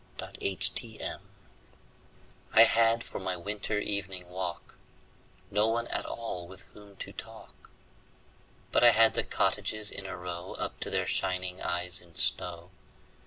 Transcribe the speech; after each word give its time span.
Good 0.17 0.39
Hours 1.03 1.19
I 2.55 2.61
HAD 2.63 3.03
for 3.03 3.19
my 3.19 3.37
winter 3.37 3.77
evening 3.79 4.27
walk 4.29 4.79
No 5.51 5.67
one 5.67 5.85
at 5.89 6.07
all 6.07 6.47
with 6.47 6.63
whom 6.73 6.95
to 6.95 7.11
talk, 7.13 7.69
But 8.71 8.83
I 8.83 8.89
had 8.89 9.13
the 9.13 9.23
cottages 9.23 9.91
in 9.91 10.07
a 10.07 10.17
row 10.17 10.53
Up 10.57 10.79
to 10.79 10.89
their 10.89 11.05
shining 11.05 11.61
eyes 11.61 12.01
in 12.01 12.15
snow. 12.15 12.71